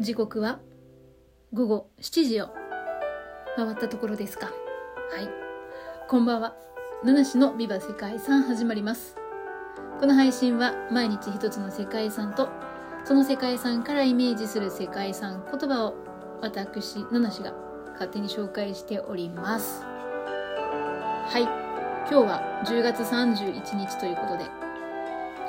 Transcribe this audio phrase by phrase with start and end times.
[0.00, 0.60] 時刻は
[1.52, 2.48] 午後7時を
[3.54, 4.46] 回ったところですか。
[4.46, 4.52] は
[5.20, 5.28] い。
[6.08, 6.56] こんばんは。
[7.04, 9.14] 七種のビバ世界遺産始まります。
[10.00, 12.48] この配信は毎日一つの世界遺産と
[13.04, 15.94] その世界遺産からイメージする世界遺産言葉を
[16.40, 17.54] 私七種が
[17.92, 19.82] 勝手に紹介しております。
[19.82, 21.42] はい。
[22.10, 24.44] 今日は10月31日ということで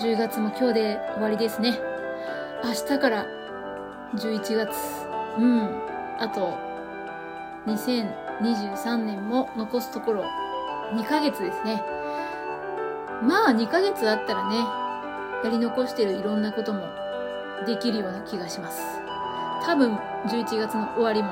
[0.01, 1.79] 10月も今日で終わりですね。
[2.65, 3.40] 明日から
[4.15, 4.71] 11月。
[5.37, 5.69] うん。
[6.19, 6.57] あと
[7.67, 10.23] 2023年も残すところ
[10.93, 11.83] 2ヶ月ですね。
[13.23, 14.57] まあ2ヶ月あったらね
[15.43, 16.81] やり残してるいろんなことも
[17.65, 18.81] できるような気がします。
[19.63, 19.95] 多分
[20.27, 21.29] 11月の終わりも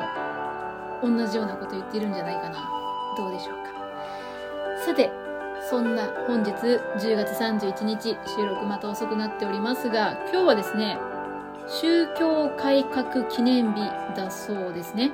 [1.02, 2.70] 同じようなこと言ってるんじゃないかな。
[3.18, 3.70] どうでしょうか。
[4.86, 5.12] さて
[5.70, 10.98] そんな本日10月31日収録また遅くなっておりますが今日はですね
[11.70, 13.82] 宗教改革記念日
[14.16, 15.12] だそうですね。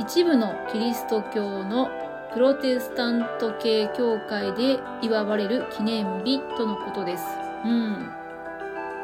[0.00, 1.90] 一部のキリスト教の
[2.32, 7.24] プロテスタント系教会で祝われる記念日とのことです。
[7.64, 8.10] うん。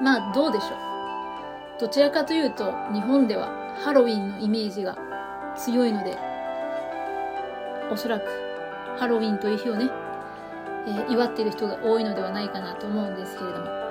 [0.02, 1.80] まあどうでしょう。
[1.80, 3.48] どちらかというと日本では
[3.84, 4.98] ハロウィンのイメージが
[5.56, 6.18] 強いので
[7.92, 8.26] おそらく
[8.98, 9.88] ハロウィンという日をね、
[10.88, 13.89] えー、祝っている人が多いのではないかなと思うんですけれども。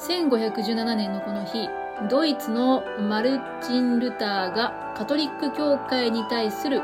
[0.00, 1.68] 1517年のこの日、
[2.08, 6.80] ドイツのマルチン・ルターがカトリック教会に対する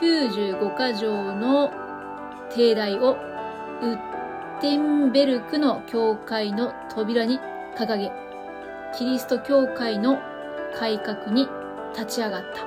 [0.00, 1.70] 95箇条の
[2.54, 3.18] 定題を
[3.82, 7.38] ウッテンベルクの教会の扉に
[7.76, 8.10] 掲げ、
[8.96, 10.18] キリスト教会の
[10.78, 11.46] 改革に
[11.92, 12.60] 立ち上がった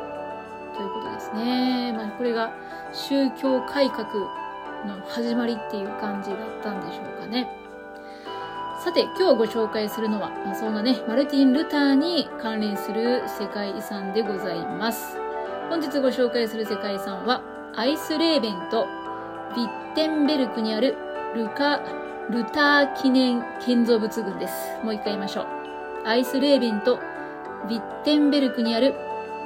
[0.78, 1.94] ということですね。
[1.94, 2.54] まあ、これが
[2.94, 4.06] 宗教改革
[4.86, 7.50] の始まりっていう感じだったんでしょうかね。
[8.80, 15.18] さて、今日ご紹介するのは、まあ、そんなね、マルティン・ルターに関連する世界遺産でございます。
[15.70, 17.44] 本日ご紹介する世界遺産は、
[17.76, 18.88] アイスレーベンと
[19.54, 20.96] ビッテンベルクにある
[21.36, 21.82] ルカ、
[22.30, 24.54] ルター記念建造物群です。
[24.82, 25.46] もう一回言いましょう。
[26.06, 27.00] アイスレーベンと
[27.68, 28.96] ビッテンベルクにある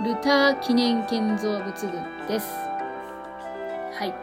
[0.06, 2.54] ルター記念建造物群です。
[3.98, 4.14] はい。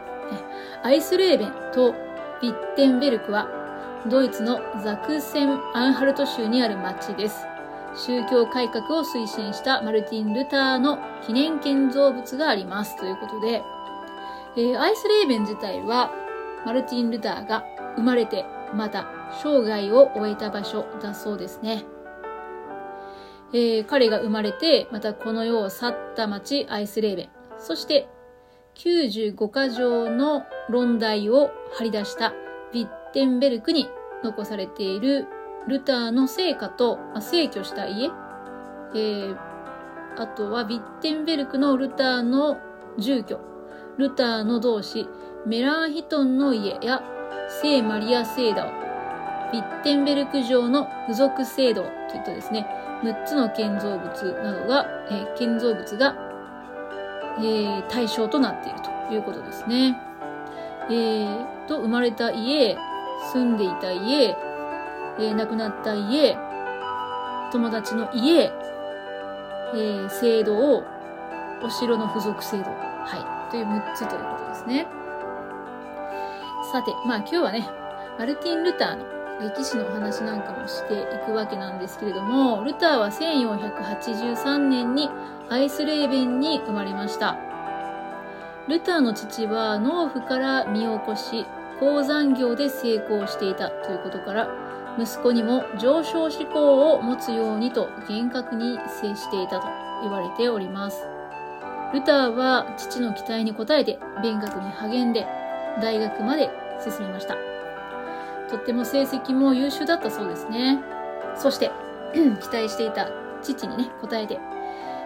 [0.83, 1.93] アイスレーベンと
[2.41, 3.60] ビッテンベルクは
[4.09, 7.45] ドイツのザクセン・アンハルト州にある町です。
[7.93, 12.97] 宗教改革を推進したマルティン・ルターの記念建造物があります。
[12.97, 13.61] ということで、
[14.57, 16.11] えー、アイスレーベン自体は
[16.65, 17.63] マルティン・ルターが
[17.95, 19.05] 生まれて、また
[19.43, 21.85] 生涯を終えた場所だそうですね。
[23.53, 27.29] えー、彼が生まれて、またこの世を去った町、アイスレーベン。
[27.59, 28.07] そして、
[28.75, 32.33] 95箇条の論題を張り出した
[32.71, 33.89] ビッッテンベルクに
[34.23, 35.27] 残されている
[35.67, 39.37] ルターの聖歌と、まあ、逝去した家、えー、
[40.17, 42.57] あとはビッテンベルクのルターの
[42.97, 43.39] 住居、
[43.97, 45.07] ルターの同士、
[45.45, 47.03] メランヒトンの家や
[47.61, 48.63] 聖マリア聖堂、
[49.51, 52.65] ビッテンベルク城の付属聖堂といったですね、
[53.03, 56.15] 6つの建造物などが、えー、建造物が、
[57.39, 59.99] えー、対象となっているということですね。
[60.89, 62.77] えー、と、生まれた家、
[63.33, 66.37] 住んでいた家、えー、亡くなった家、
[67.51, 70.83] 友達の家、えー、制度を、
[71.63, 72.63] お城の付属制度。
[72.65, 73.51] はい。
[73.51, 74.87] という6つということですね。
[76.71, 77.67] さて、まあ今日はね、
[78.17, 79.05] マルティン・ルターの
[79.41, 85.09] 歴史のお話なんかもしていくわけなんですけれども、ルターは1483年に
[85.49, 87.37] アイスレーベンに生まれました。
[88.67, 91.45] ルターの父は農夫から身を起こし、
[91.81, 94.49] 鉱山業で成功していたということから、
[94.99, 99.67] 息子にも上昇志向を持つようにと厳格に接していたと
[100.03, 101.07] 言われております。
[101.91, 105.25] ルターは父の期待に応えて勉学に励んで
[105.81, 107.35] 大学まで進みました。
[108.47, 110.83] とっても成績も優秀だったそうですね。
[111.35, 111.71] そして
[112.13, 113.09] 期待していた
[113.41, 114.39] 父にね、応えて、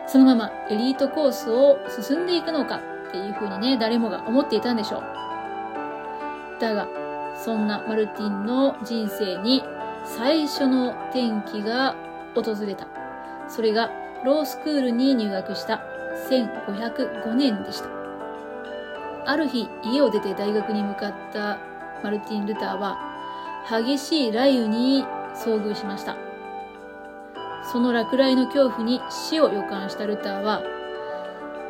[0.07, 5.24] そのままエリートコースを進んでいくのかっていうふうにね、誰もが思っていたんでしょう。
[6.59, 6.87] だが、
[7.35, 9.63] そんなマルティンの人生に
[10.03, 11.95] 最初の転機が
[12.33, 12.87] 訪れた。
[13.47, 13.91] それが
[14.23, 15.81] ロースクールに入学した
[16.29, 17.89] 1505年でした。
[19.27, 21.57] ある日、家を出て大学に向かった
[22.03, 22.97] マルティン・ルターは、
[23.69, 25.03] 激しい雷雨に
[25.33, 26.15] 遭遇しました。
[27.71, 30.61] その落雷の恐怖に死を予感したルターは、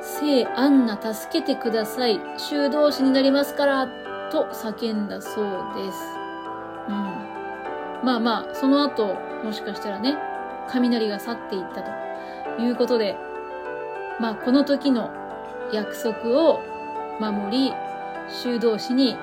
[0.01, 2.19] 聖アンナ助けてください。
[2.37, 4.04] 修道士になりますから
[4.35, 5.97] と叫んだそうです。
[6.89, 6.93] うん。
[8.03, 10.17] まあまあ、その後、もしかしたらね、
[10.67, 13.15] 雷が去っていったということで、
[14.19, 15.09] まあ、この時の
[15.71, 16.61] 約束を
[17.19, 17.73] 守り、
[18.27, 19.15] 修道士に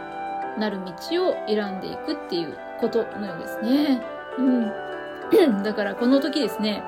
[0.59, 0.79] なる
[1.11, 4.03] 道を選んでいくっていうことのようですね。
[4.38, 5.62] うん。
[5.62, 6.82] だからこの時ですね、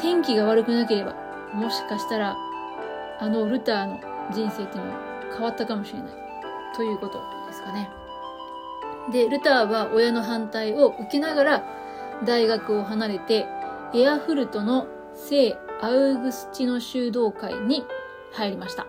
[0.00, 1.14] 天気が悪くなければ、
[1.52, 2.36] もしかしたら、
[3.18, 4.00] あのルターの
[4.32, 4.98] 人生っていうのは
[5.32, 6.31] 変わったかもしれない。
[6.74, 7.90] ということですかね。
[9.10, 11.64] で、ルターは親の反対を受けながら
[12.24, 13.46] 大学を離れて、
[13.94, 17.84] エアフルトの聖アウグスチノ修道会に
[18.32, 18.86] 入りました。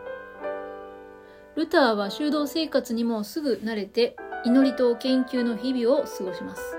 [1.55, 4.15] ルターは修道生活にもすぐ慣れて、
[4.45, 6.77] 祈りと研究の日々を過ごします。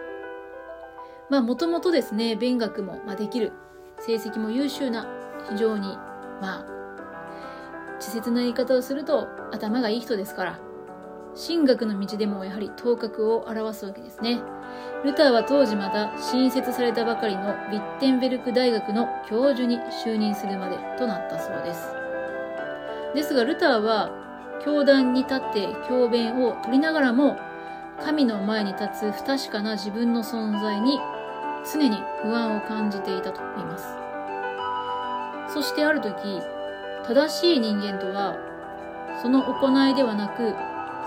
[1.30, 3.52] まあ、もともとですね、勉学も、できる、
[3.98, 5.06] 成績も優秀な、
[5.50, 5.96] 非常に、
[6.40, 6.66] まあ、
[7.94, 10.58] 稚拙な言い方をすると、頭がいい人ですから、
[11.34, 14.40] 神学の道でもやはり頭角を表すわけですね。
[15.04, 21.88] ルターは当時また新設されたばかりのヴィッテンベルク大学の教授に就任するまでとなったそうです。
[23.14, 24.10] ですがルターは
[24.64, 27.36] 教壇に立って教鞭を取りながらも
[28.02, 30.98] 神の前に立つ不確かな自分の存在に
[31.72, 33.84] 常に不安を感じていたと言います
[35.52, 36.14] そしてある時
[37.06, 38.36] 正しい人間とは
[39.22, 40.54] その行いではなく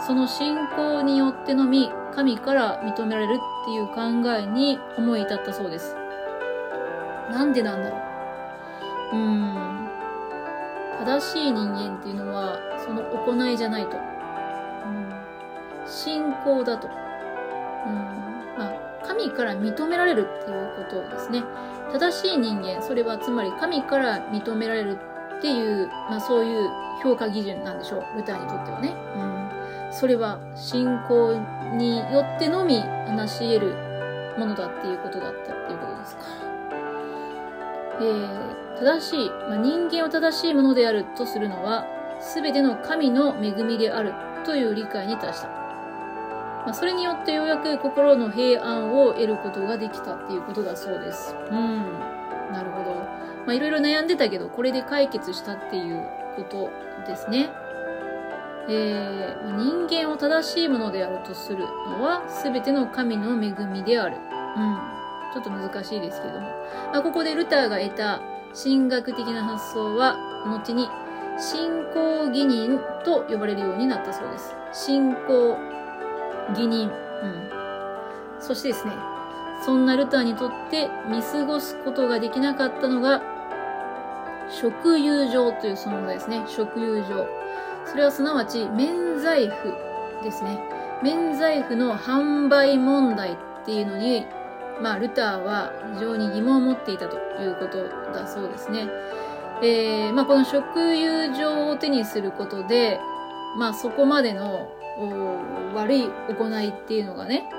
[0.06, 3.94] その信仰によってのみ神から認められるっていう考
[4.38, 5.96] えに思い至ったそうです。
[7.32, 7.98] なんでなんだろ
[9.12, 9.16] う？
[9.16, 9.90] うーん。
[11.00, 15.14] 正しい人間っていうのはその行いじゃないと、うん、
[15.86, 16.94] 信仰だと、うん。
[18.58, 18.74] まあ、
[19.06, 21.44] 神から認められるっていうことですね。
[21.94, 24.98] 正しい人間それはつまり神から認められる
[25.38, 26.70] っていう、まあ、そういう
[27.04, 28.04] 評価基準なんでしょう。
[28.18, 29.27] ルターにとってはね、うん、
[30.00, 31.42] それは信仰
[31.76, 33.76] によってのみ成し得る
[34.38, 36.22] ものだっていうことだったっていうことですか
[38.00, 41.88] えー、正しい、まあ、人間を正しいものであるとするのは
[42.36, 44.14] 全ての神の恵みである
[44.46, 45.48] という理解に達した。
[45.48, 51.34] まあ、それによってようやく心の平安を得ることができたっていうことだそうです。
[51.50, 52.00] うん。
[52.52, 52.94] なるほど。
[53.48, 56.06] まあいろいろ悩んでたけど、これで解決したっていう
[56.36, 56.70] こと
[57.08, 57.50] ですね。
[58.70, 64.18] えー、人間を正しいものであるとするのは全ての神の恵みである。
[64.18, 64.98] うん。
[65.34, 66.48] ちょっと難しいですけども。
[66.92, 68.22] まあ、ここでルターが得た
[68.54, 70.90] 神学的な発想は、後に
[71.38, 74.56] 信仰義人と呼ばれるようになったそうです。
[74.74, 75.58] 信仰
[76.50, 76.90] 義人。
[76.90, 77.50] うん。
[78.40, 78.94] そしてですね、
[79.64, 83.22] そんなルターにとって見過ごすことができなかったのが、
[84.50, 86.44] 食友情という存在ですね。
[86.48, 87.28] 食友情。
[87.90, 89.74] それはすなわち免罪符
[90.24, 90.60] ですね。
[91.04, 93.36] 免罪符の販売問題っ
[93.66, 94.26] ていうのに、
[94.82, 98.88] まあ、ルターは非常に疑問を持っていたということだそうですね。
[99.62, 103.00] えー、まあ、この食友情を手にすることで、
[103.58, 104.70] まあ、そこまでの
[105.74, 107.50] 悪い行いっていうのがね、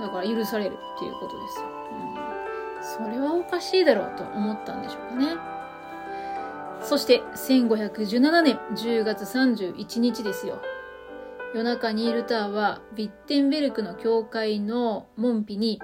[0.00, 1.66] だから許されるっていうことですよ。
[2.98, 5.51] うん、それはおかしいだろうと思ったんでしょうかね。
[6.82, 10.60] そして1517年10月31日ですよ。
[11.54, 15.80] 夜中にルターはビッテンベルクの教会の門扉に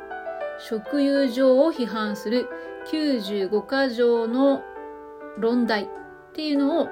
[0.58, 2.48] 食友情を批判する
[2.90, 4.62] 95箇条の
[5.38, 5.88] 論題っ
[6.32, 6.88] ていうのを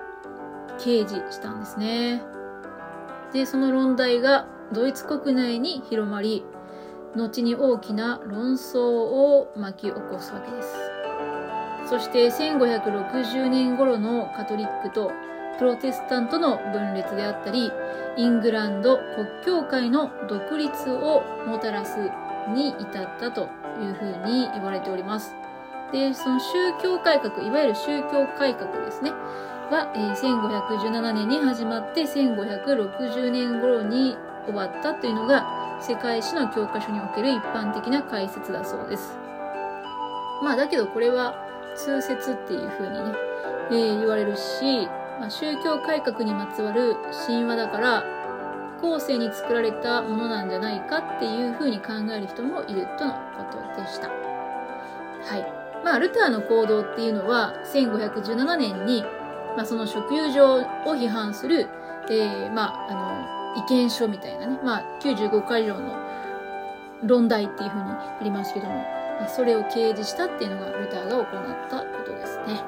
[0.79, 2.23] 掲示したんですね。
[3.33, 6.45] で、その論題がドイツ国内に広まり、
[7.17, 10.96] 後に大きな論争を巻き起こすわけです。
[11.89, 15.13] そして1560年頃のカトリックと
[15.59, 17.71] プロテスタントの分裂であったり、
[18.17, 22.11] イングランド国教会の独立をもたらす
[22.53, 23.49] に至ったと
[23.81, 25.35] いうふうに言われております。
[25.93, 29.13] で、その宗教改革、いわゆる宗教改革ですね。
[29.71, 35.47] は、え、1517年に始まって1560年頃に終わったというのが
[35.81, 39.17] 世界史の教科書における一般的な解説だそうです。
[40.43, 41.46] まあだけどこれは
[41.77, 43.15] 通説っていう風にね、
[43.71, 44.87] えー、言われるし、
[45.21, 48.05] まあ、宗教改革にまつわる神話だから
[48.81, 54.09] 後世に作られたものなんじゃないかっていう風に考える人もいるとのことでした。
[54.09, 55.57] はい。
[55.85, 59.05] まあ、ルターの行動っていうのは、1517年に、
[59.57, 60.61] まあ、その職友上を
[60.95, 61.69] 批判する、
[62.11, 65.97] えー、まあ、あの、意見書みたいなね、まあ、95回条の
[67.05, 68.96] 論題っていうふうにありますけども、
[69.29, 72.63] それを掲示したっていうのがルターが行ったことですね。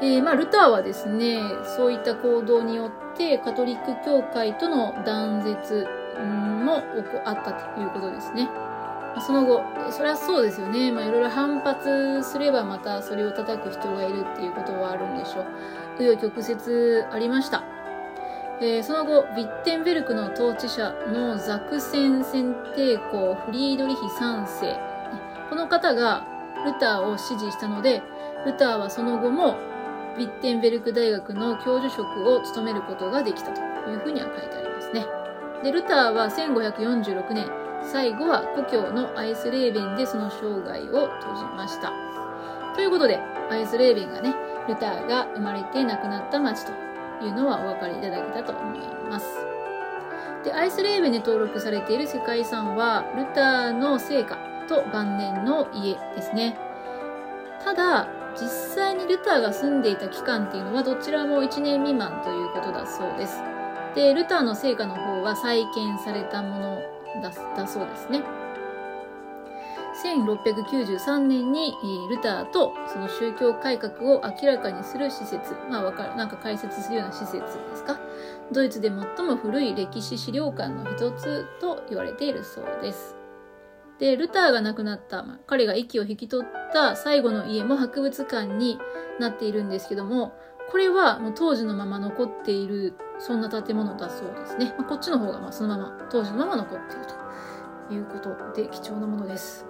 [0.00, 1.40] えー、まあ、ルターはですね、
[1.76, 5.86] そういった行動によって、カトリック教会との断絶
[6.64, 6.82] も
[7.24, 8.48] あったということですね。
[9.20, 10.92] その後、それはそうですよね。
[10.92, 15.44] まあ、いろいろ反発すればまたそれを叩く人がいるっていうことはあるんでしょう。
[15.98, 17.77] 紆余曲折ありました。
[18.60, 24.76] えー、その後、ヴィッテンベルクの統治者のザクセン選定公フリードリヒ3世。
[25.48, 26.26] この方が
[26.64, 28.02] ルターを支持したので、
[28.44, 29.54] ルターはその後も
[30.16, 33.60] ヴィッテンベルク大学の教授職を務めることができたと
[33.90, 35.06] いうふうには書いてありますね。
[35.62, 37.46] で、ルターは1546年、
[37.84, 41.92] 最後は故郷のアイスレーベンでその生涯を閉じました。
[42.74, 44.34] ということで、アイスレーベンがね、
[44.66, 46.87] ルターが生まれて亡くなった町と
[47.24, 48.78] いうのはお分かりいただけたと思い
[49.10, 49.26] ます。
[50.44, 54.36] で、アイスレーベンで登録されている世界遺産は、ルターの聖家
[54.68, 56.56] と晩年の家ですね。
[57.64, 58.08] ただ、
[58.40, 63.42] 実際にルターが住んでいた期間っていうのはどちらも1年未満ということだそうです。
[63.94, 66.78] で、ルターの聖家の方は再建されたもの
[67.20, 68.22] だだそうですね。
[70.04, 71.74] 1693年に
[72.08, 77.98] ルターとその宗教改革を明らかにする施設、まあわかる、なんか解説するような施設ですか？
[78.52, 83.16] ドイツで最も古い歴史資料館の一つと言われているそうです。
[83.98, 88.78] で、ルターが亡くなった、ま、彼が息を引き取った最後の家も博物館に
[89.18, 90.38] なっているんですけども、
[90.70, 94.72] これはもう当時のまま残っている、そんな建物だそうですね。
[94.78, 97.06] まあ、こっちの方がまあそのまま、当時のまま残っている
[97.88, 99.66] ということで貴重なものです。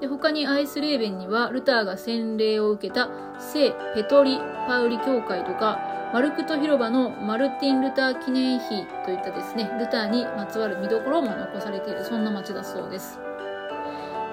[0.00, 5.78] で他にアイスレーベンにはルターが洗礼を受けた聖ペトリ・パウリ教会とか
[6.12, 13.18] マルクト広場のマルティン・ルター記念碑といったですねルターにまつわる見どころも残されているそんな街だそうです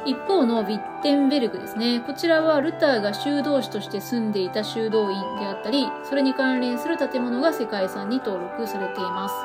[0.05, 1.99] 一方のヴィッテンベルグですね。
[2.05, 9.35] こちらはルターが修道士として住んでいた修道院であったり、それに関連する建物が世界遺産に登録されています。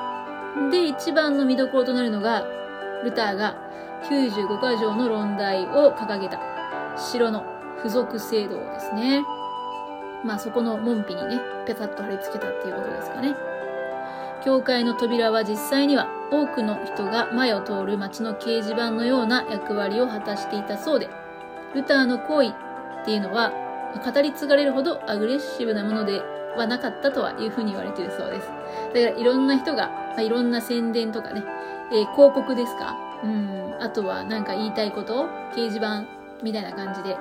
[0.71, 2.45] で、一番の見どころとなるのが、
[3.03, 3.70] ルターが
[4.05, 6.41] 95か条の論題を掲げた
[6.97, 7.45] 城の
[7.79, 9.23] 付属制度ですね。
[10.25, 13.35] まあそこの門扉にね、ペタッと貼り付けたっていうことですかね。
[14.45, 21.09] 教会の扉は実際には多くの人が前を通る街の掲示板のような役割を果たしていたそうで、
[21.75, 23.53] ルターの行為っていうのは
[24.05, 26.21] 語り継がれるほどアグレッシブなもので
[26.57, 28.47] はなかったとはいうふうに言われているそうです。
[28.49, 31.43] だからいろんな人が、まあ、いろんな宣伝とかね、
[31.93, 36.05] えー、広告ですかうん、あとはなんか言いたいこと掲示板
[36.43, 37.17] みたいな感じで、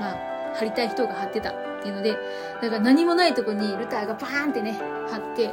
[0.00, 2.16] まあ、貼りたい人が貼ってたっていうので、
[2.60, 4.72] だから何もないとこにルターがバーンってね、
[5.10, 5.52] 貼って、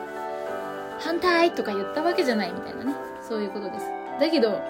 [0.99, 2.95] 反対とか言ったわけじゃないみたいなね。
[3.27, 3.85] そういうことです。
[4.19, 4.61] だけど、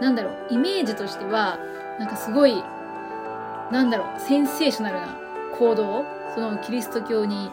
[0.00, 1.58] なんだろう、イメージとしては、
[1.98, 2.62] なんかすごい、
[3.72, 5.18] なんだろう、センセーショナルな
[5.58, 6.04] 行動
[6.34, 7.50] そのキリスト教に、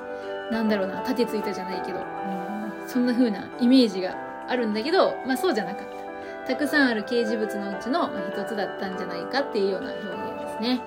[0.51, 4.15] なんだろうな、盾ついたじゃないけど、うん、そんな風なイメージが
[4.47, 6.00] あるんだけど、まあそうじゃなかった。
[6.47, 10.81] たくさんある掲示物のうちの一つだったんじゃないかっていうような表現ですね。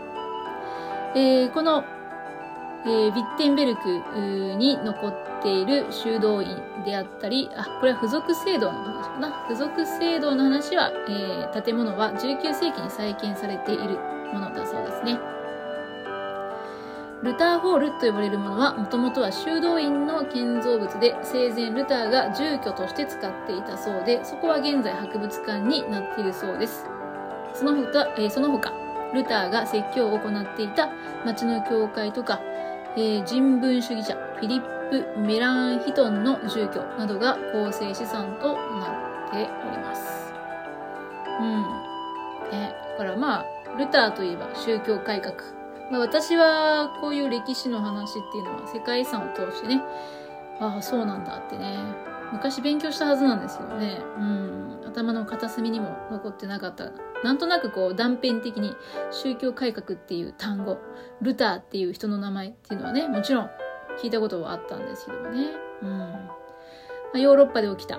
[1.14, 1.84] えー、この、
[2.84, 3.82] えー、ビッテンベルク
[4.58, 9.46] に残っている修道院であったり、あ、これは付属制度の話かな。
[9.48, 13.98] 付属制度の話は、えー、建物は19世紀に再建されている
[14.32, 15.33] ものだそうですね。
[17.24, 26.84] ルターホールと呼ばれるものはもともとは修道院の建造物で生前ルターが住居として使っていたそうでそこは現在博物館になっているそうです。
[27.54, 28.74] その他,、えー、その他
[29.14, 30.90] ルターが説教を行っていた
[31.24, 32.40] 町の教会とか、
[32.94, 40.34] えー、人文主義者フィリップ・メランヒトンの住居などが構成資産となっております。
[41.40, 41.62] うん。
[42.50, 43.44] ねだからまあ
[43.78, 45.63] ルターといえば宗教改革。
[45.90, 49.82] まあ、私はこういう歴史の話っていうのは世界遺産を通してね、
[50.60, 51.78] ああ、そうなんだってね、
[52.32, 54.00] 昔勉強したはずなんですよね。
[54.18, 54.80] うん。
[54.86, 56.90] 頭の片隅にも残ってなかった。
[57.22, 58.76] なんとなくこう断片的に
[59.10, 60.78] 宗教改革っていう単語、
[61.20, 63.50] ルターっていう人の名前っていうのはね、もちろん
[64.02, 65.46] 聞いたことはあったんですけどもね。
[65.82, 65.88] うん。
[65.88, 66.30] ま
[67.14, 67.98] あ、ヨーロッパで起きた、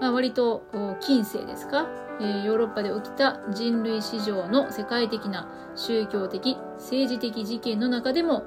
[0.00, 0.62] まあ、割と
[1.00, 1.86] 近世ですか？
[2.20, 8.44] えー、ヨーロッパで起きた人類史上の世界的な宗教的、政治的事件の中でも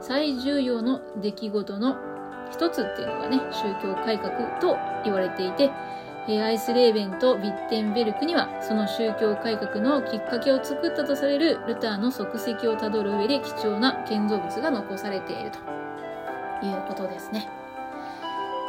[0.00, 1.96] 最重要の出来事の
[2.50, 5.70] 一つっていうのがね、宗教改革と言われていて、
[6.28, 12.22] えー、アイスレーベンとビッテンベルクにはその宗教改革のきっかけを作ったとされるルターの足
[12.52, 15.58] 跡をたどる上で貴重な建造物が残されていると
[16.66, 17.48] いうことですね。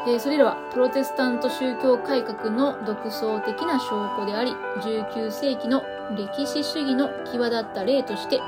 [0.05, 5.81] え、それらはプロテスタント宗教改革の独創的な証拠であり、19世紀の
[6.17, 8.39] 歴史主義の際立った例として、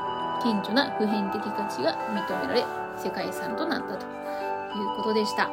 [0.43, 2.65] 顕著な普遍的価値が認められ、
[2.97, 4.07] 世界遺産となったとい
[4.83, 5.49] うことでした。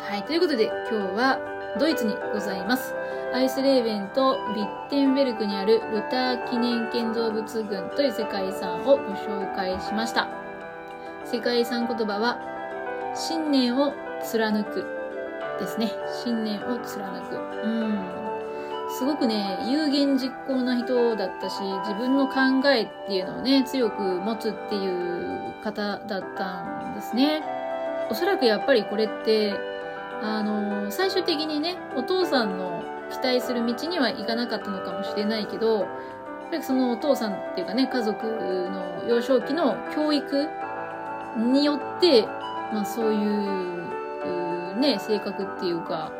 [0.00, 1.38] はい、ということで今日は、
[1.78, 2.94] ドイツにございます。
[3.32, 10.26] アイスレーベンとビッテンベルクにあるルター記念建造物群という世界遺産をご紹介しました。
[11.24, 12.38] 世界遺産言葉は、
[13.14, 14.95] 信念を貫く
[15.58, 15.92] ですね。
[16.24, 17.36] 信念を貫く。
[17.36, 18.26] うん。
[18.88, 27.42] すごくね、有言実行な人だったし、自分の考えっていうのをね、強く持つっていう方だったんですね。
[28.10, 29.54] おそらくやっぱりこれって、
[30.22, 35.86] あの、最終的にね、お父さんの期待する道には行かなかったのかもしれないけど、やっ
[36.50, 40.48] ぱりそのお父さんっていうかね、家族の幼少期の教育
[41.36, 42.26] によって、
[42.72, 43.86] まあそうい、う
[44.76, 46.10] ね、性格っていうか、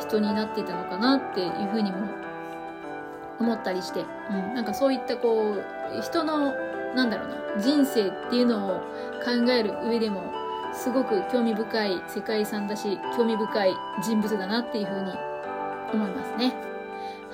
[0.00, 1.98] 人になっていたのかなっていうふうにも
[3.40, 6.54] 思ったりして、うん、なんかそういったこう、人の、
[6.94, 8.80] なんだろうな、人生っていうのを
[9.24, 10.22] 考える上でも、
[10.72, 15.12] すごく興味深い世界遺産だし、興味深い人物だなっていうふうに
[15.92, 16.54] 思いますね。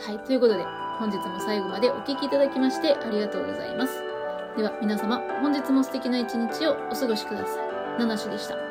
[0.07, 0.65] はい、ということで、
[0.99, 4.03] 本日も最後までお聴きいただきましてありがとうございます。
[4.57, 7.99] では皆様、本日も素敵な一日をお過ごしください。
[7.99, 8.64] ナナシでした。